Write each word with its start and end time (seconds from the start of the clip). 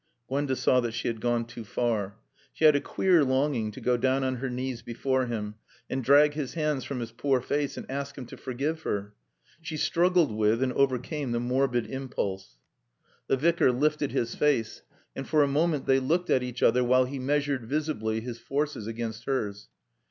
Gwenda 0.27 0.55
saw 0.55 0.79
that 0.79 0.93
she 0.95 1.07
had 1.07 1.21
gone 1.21 1.45
too 1.45 1.63
far. 1.63 2.17
She 2.53 2.65
had 2.65 2.75
a 2.75 2.81
queer 2.81 3.23
longing 3.23 3.69
to 3.73 3.79
go 3.79 3.97
down 3.97 4.23
on 4.23 4.37
her 4.37 4.49
knees 4.49 4.81
before 4.81 5.27
him 5.27 5.53
and 5.91 6.03
drag 6.03 6.33
his 6.33 6.55
hands 6.55 6.83
from 6.83 7.01
his 7.01 7.11
poor 7.11 7.39
face 7.39 7.77
and 7.77 7.85
ask 7.87 8.17
him 8.17 8.25
to 8.25 8.35
forgive 8.35 8.81
her. 8.81 9.13
She 9.61 9.77
struggled 9.77 10.31
with 10.35 10.63
and 10.63 10.73
overcame 10.73 11.33
the 11.33 11.39
morbid 11.39 11.85
impulse. 11.85 12.57
The 13.27 13.37
Vicar 13.37 13.71
lifted 13.71 14.11
his 14.11 14.33
face, 14.33 14.81
and 15.15 15.27
for 15.27 15.43
a 15.43 15.47
moment 15.47 15.85
they 15.85 15.99
looked 15.99 16.31
at 16.31 16.41
each 16.41 16.63
other 16.63 16.83
while 16.83 17.05
he 17.05 17.19
measured, 17.19 17.65
visibly, 17.67 18.21
his 18.21 18.39
forces 18.39 18.87
against 18.87 19.25
hers. 19.25 19.67